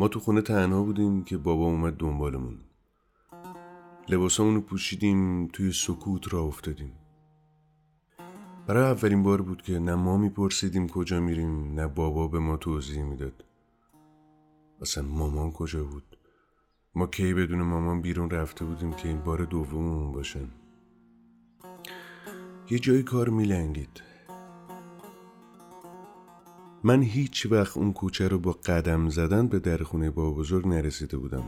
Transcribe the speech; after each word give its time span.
ما 0.00 0.08
تو 0.08 0.20
خونه 0.20 0.42
تنها 0.42 0.82
بودیم 0.82 1.24
که 1.24 1.36
بابا 1.36 1.64
اومد 1.64 1.96
دنبالمون. 1.96 2.58
لباسامون 4.08 4.54
رو 4.54 4.60
پوشیدیم 4.60 5.46
توی 5.46 5.72
سکوت 5.72 6.32
را 6.32 6.42
افتادیم. 6.42 6.92
برای 8.66 8.90
اولین 8.90 9.22
بار 9.22 9.42
بود 9.42 9.62
که 9.62 9.78
نه 9.78 9.94
ما 9.94 10.16
میپرسیدیم 10.16 10.88
کجا 10.88 11.20
میریم 11.20 11.74
نه 11.74 11.86
بابا 11.86 12.28
به 12.28 12.38
ما 12.38 12.56
توضیح 12.56 13.02
می‌داد. 13.02 13.44
اصلا 14.80 15.04
مامان 15.04 15.52
کجا 15.52 15.84
بود؟ 15.84 16.16
ما 16.94 17.06
کی 17.06 17.34
بدون 17.34 17.62
مامان 17.62 18.00
بیرون 18.00 18.30
رفته 18.30 18.64
بودیم 18.64 18.92
که 18.92 19.08
این 19.08 19.20
بار 19.20 19.44
دوممون 19.44 20.12
باشن؟ 20.12 20.48
یه 22.70 22.78
جایی 22.78 23.02
کار 23.02 23.28
میلنگید. 23.28 24.09
من 26.84 27.02
هیچ 27.02 27.46
وقت 27.50 27.76
اون 27.76 27.92
کوچه 27.92 28.28
رو 28.28 28.38
با 28.38 28.52
قدم 28.52 29.08
زدن 29.08 29.48
به 29.48 29.58
در 29.58 29.82
خونه 29.82 30.10
با 30.10 30.30
بزرگ 30.30 30.68
نرسیده 30.68 31.16
بودم. 31.16 31.44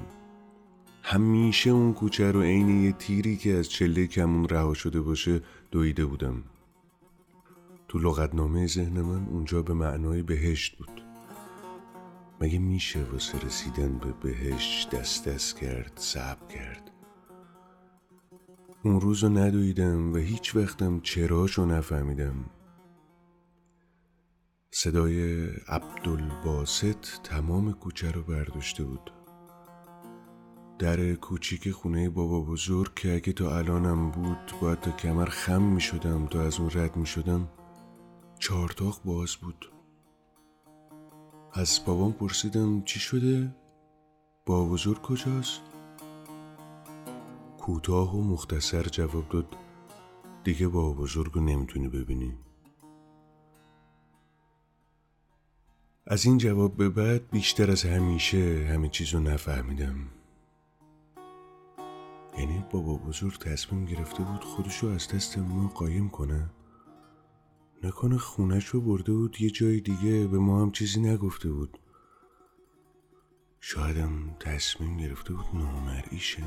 همیشه 1.03 1.71
اون 1.71 1.93
کوچه 1.93 2.33
رو 2.33 2.43
عین 2.43 2.85
یه 2.85 2.93
تیری 2.93 3.37
که 3.37 3.55
از 3.55 3.69
چله 3.69 4.07
کمون 4.07 4.49
رها 4.49 4.75
شده 4.75 5.01
باشه 5.01 5.41
دویده 5.71 6.07
بودم. 6.07 6.43
تو 7.89 7.99
لغتنامه 7.99 8.67
ذهن 8.67 9.01
من 9.01 9.27
اونجا 9.27 9.63
به 9.63 9.75
معنای 9.75 10.23
بهشت 10.23 10.77
بود. 10.79 11.03
مگه 12.41 12.59
میشه 12.59 13.05
واسه 13.13 13.39
رسیدن 13.47 13.99
به 13.99 14.13
بهشت 14.23 14.91
دست 14.91 15.29
دست 15.29 15.57
کرد 15.57 15.93
صبر 15.97 16.47
کرد؟ 16.55 16.91
اون 18.83 19.01
روز 19.01 19.25
رو 19.25 19.29
ندویدم 19.29 20.13
و 20.13 20.17
هیچ 20.17 20.57
وقتم 20.57 21.01
چراشو 21.01 21.65
نفهمیدم. 21.65 22.45
صدای 24.83 25.47
عبدالباست 25.69 27.23
تمام 27.23 27.73
کوچه 27.73 28.11
رو 28.11 28.23
برداشته 28.23 28.85
بود 28.85 29.13
در 30.79 31.15
کوچیک 31.15 31.71
خونه 31.71 32.11
بابا 32.11 32.41
بزرگ 32.41 32.95
که 32.95 33.15
اگه 33.15 33.33
تا 33.33 33.59
الانم 33.59 34.11
بود 34.11 34.53
باید 34.61 34.81
تا 34.81 34.91
کمر 34.91 35.25
خم 35.25 35.63
می 35.63 35.81
شدم 35.81 36.27
تا 36.27 36.43
از 36.43 36.61
اون 36.61 36.71
رد 36.75 36.97
می 36.97 37.07
شدم 37.07 37.49
چارتاق 38.39 39.01
باز 39.05 39.37
بود 39.37 39.73
از 41.53 41.81
بابام 41.87 42.13
پرسیدم 42.13 42.83
چی 42.83 43.01
شده؟ 43.01 43.55
بابا 44.47 44.73
بزرگ 44.73 45.03
کجاست؟ 45.03 45.61
کوتاه 47.59 48.17
و 48.17 48.23
مختصر 48.23 48.83
جواب 48.83 49.29
داد 49.29 49.57
دیگه 50.45 50.69
بابا 50.69 51.03
بزرگ 51.03 51.33
رو 51.33 51.41
نمی‌تونی 51.41 51.89
ببینی 51.89 52.35
از 56.13 56.27
این 56.27 56.39
جواب 56.39 56.77
به 56.77 56.89
بعد 56.89 57.31
بیشتر 57.31 57.71
از 57.71 57.83
همیشه 57.83 58.69
همه 58.71 58.89
چیز 58.89 59.15
رو 59.15 59.21
نفهمیدم. 59.21 59.97
یعنی 62.39 62.65
بابا 62.71 62.97
بزرگ 62.97 63.39
تصمیم 63.39 63.85
گرفته 63.85 64.23
بود 64.23 64.45
خودشو 64.45 64.87
از 64.87 65.09
دست 65.09 65.39
ما 65.39 65.69
قایم 65.69 66.09
کنه. 66.11 66.51
نکنه 67.83 68.19
خونش 68.19 68.67
رو 68.67 68.81
برده 68.81 69.13
بود 69.13 69.41
یه 69.41 69.51
جای 69.51 69.81
دیگه 69.81 70.27
به 70.27 70.39
ما 70.39 70.63
هم 70.63 70.71
چیزی 70.71 71.01
نگفته 71.01 71.51
بود. 71.51 71.79
شایدم 73.61 74.37
تصمیم 74.41 74.97
گرفته 74.97 75.35
بود 75.35 75.47
نامرئیشه. 75.55 76.43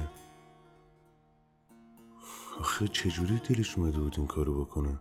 آخه 2.59 2.87
چجوری 2.87 3.39
دلش 3.49 3.77
اومده 3.77 3.99
بود 3.99 4.15
این 4.17 4.27
کارو 4.27 4.65
بکنه؟ 4.65 4.99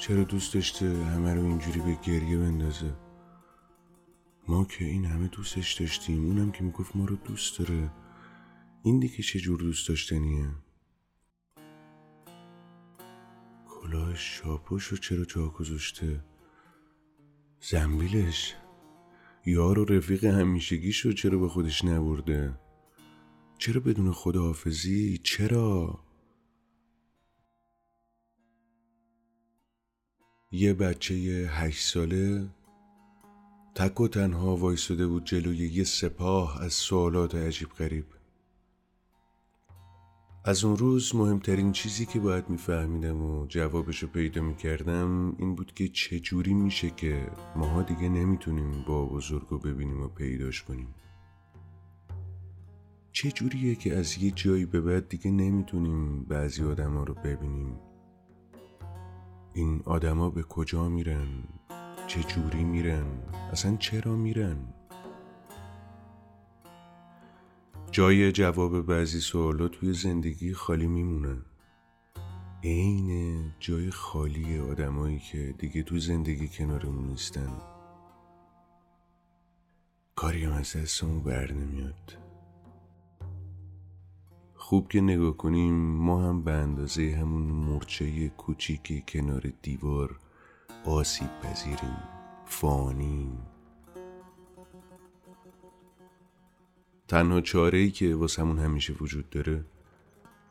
چرا 0.00 0.24
دوست 0.24 0.54
داشته 0.54 0.86
همه 0.86 1.34
رو 1.34 1.44
اینجوری 1.44 1.80
به 1.80 1.98
گریه 2.02 2.38
بندازه؟ 2.38 2.94
ما 4.48 4.64
که 4.64 4.84
این 4.84 5.04
همه 5.04 5.28
دوستش 5.28 5.72
داشتیم 5.72 6.26
اونم 6.26 6.52
که 6.52 6.64
می‌گفت 6.64 6.96
ما 6.96 7.04
رو 7.04 7.16
دوست 7.16 7.58
داره. 7.58 7.90
این 8.82 9.00
دیگه 9.00 9.22
چجور 9.22 9.60
دوست 9.60 9.88
داشتنیه؟ 9.88 10.48
کلاه 13.68 14.14
شاپوش 14.14 14.84
رو 14.84 14.96
چرا 14.96 15.24
جا 15.24 15.48
گذاشته؟ 15.48 16.24
زنبیلش؟ 17.60 18.54
یار 19.46 19.78
و 19.78 19.84
رفیق 19.84 20.24
همیشگیش 20.24 21.00
رو 21.00 21.12
چرا 21.12 21.38
به 21.38 21.48
خودش 21.48 21.84
نبرده؟ 21.84 22.54
چرا 23.58 23.80
بدون 23.80 24.12
خداحافظی 24.12 25.18
چرا؟ 25.18 26.00
یه 30.52 30.74
بچه 30.74 31.14
هشت 31.50 31.88
ساله 31.88 32.48
تک 33.74 34.00
و 34.00 34.08
تنها 34.08 34.56
وایستده 34.56 35.06
بود 35.06 35.24
جلوی 35.24 35.56
یه 35.56 35.84
سپاه 35.84 36.62
از 36.62 36.72
سوالات 36.72 37.34
عجیب 37.34 37.68
غریب. 37.68 38.04
از 40.44 40.64
اون 40.64 40.76
روز 40.76 41.14
مهمترین 41.14 41.72
چیزی 41.72 42.06
که 42.06 42.20
باید 42.20 42.50
میفهمیدم 42.50 43.22
و 43.22 43.46
جوابشو 43.46 44.06
پیدا 44.06 44.42
می‌کردم 44.42 45.36
این 45.38 45.54
بود 45.54 45.74
که 45.74 45.88
چجوری 45.88 46.54
میشه 46.54 46.90
که 46.90 47.30
ماها 47.56 47.82
دیگه 47.82 48.08
نمی‌تونیم 48.08 48.84
با 48.88 49.06
بزرگو 49.06 49.58
ببینیم 49.58 50.02
و 50.02 50.08
پیداش 50.08 50.62
کنیم. 50.62 50.94
چجوریه 53.12 53.74
که 53.74 53.96
از 53.96 54.18
یه 54.18 54.30
جایی 54.30 54.66
به 54.66 54.80
بعد 54.80 55.08
دیگه 55.08 55.30
نمی‌تونیم 55.30 56.24
بعضی 56.24 56.64
آدما 56.64 57.02
رو 57.02 57.14
ببینیم؟ 57.14 57.89
این 59.54 59.82
آدما 59.84 60.30
به 60.30 60.42
کجا 60.42 60.88
میرن؟ 60.88 61.28
چه 62.06 62.22
جوری 62.22 62.64
میرن؟ 62.64 63.06
اصلا 63.52 63.76
چرا 63.76 64.16
میرن؟ 64.16 64.56
جای 67.90 68.32
جواب 68.32 68.86
بعضی 68.86 69.20
سوالات 69.20 69.72
توی 69.72 69.92
زندگی 69.92 70.54
خالی 70.54 70.86
میمونه. 70.86 71.36
عین 72.64 73.52
جای 73.60 73.90
خالی 73.90 74.58
آدمایی 74.58 75.18
که 75.18 75.54
دیگه 75.58 75.82
تو 75.82 75.98
زندگی 75.98 76.48
کنارمون 76.48 77.04
نیستن. 77.04 77.52
کاری 80.16 80.44
هم 80.44 80.52
از 80.52 80.76
دستمون 80.76 81.22
بر 81.22 81.52
نمیاد. 81.52 82.29
خوب 84.70 84.88
که 84.88 85.00
نگاه 85.00 85.36
کنیم 85.36 85.74
ما 85.96 86.22
هم 86.22 86.42
به 86.42 86.52
اندازه 86.52 87.16
همون 87.20 87.42
مرچه 87.42 88.28
کوچیک 88.28 89.04
کنار 89.08 89.52
دیوار 89.62 90.18
آسیب 90.84 91.28
پذیریم 91.42 91.96
فانیم. 92.46 93.38
تنها 97.08 97.40
چاره 97.40 97.78
ای 97.78 97.90
که 97.90 98.14
واسمون 98.14 98.58
همیشه 98.58 98.92
وجود 98.92 99.30
داره 99.30 99.64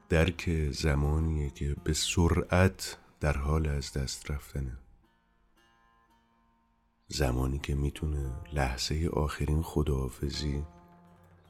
درک 0.10 0.70
زمانیه 0.72 1.50
که 1.50 1.76
به 1.84 1.94
سرعت 1.94 2.98
در 3.20 3.38
حال 3.38 3.68
از 3.68 3.94
دست 3.94 4.32
رفتنه. 4.32 4.78
زمانی 7.08 7.60
که 7.60 7.76
می‌تونه 7.76 8.32
لحظه 8.54 9.10
آخرین 9.14 9.62
خداحافظی 9.62 10.64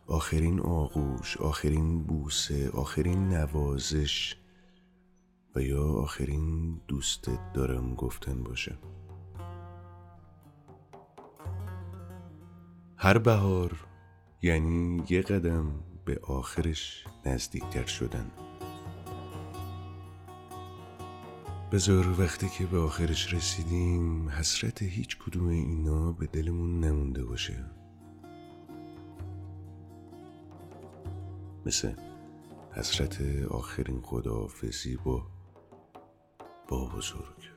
آخرین 0.10 0.60
آغوش 0.60 1.38
آخرین 1.38 2.04
بوسه 2.04 2.70
آخرین 2.70 3.30
نوازش 3.30 4.36
و 5.56 5.62
یا 5.62 5.84
آخرین 5.84 6.82
دوستت 6.88 7.54
دارم 7.54 7.96
گفتن 7.96 8.44
باشه. 8.44 8.78
هر 12.98 13.18
بهار 13.18 13.88
یعنی 14.42 15.04
یه 15.10 15.22
قدم 15.22 15.72
به 16.06 16.20
آخرش 16.24 17.06
نزدیکتر 17.26 17.86
شدن. 17.86 18.32
بذار 21.72 22.22
وقتی 22.22 22.50
که 22.50 22.66
به 22.66 22.80
آخرش 22.80 23.34
رسیدیم 23.34 24.30
حسرت 24.30 24.82
هیچ 24.82 25.18
کدوم 25.18 25.48
اینا 25.48 26.12
به 26.12 26.28
دلمون 26.28 26.80
نمونده 26.80 27.24
باشه. 27.24 27.79
مثل 31.66 31.94
حسرت 32.72 33.22
آخرین 33.50 34.02
خداحافظی 34.02 34.96
با 34.96 35.28
با 36.68 36.86
بزرگ. 36.86 37.50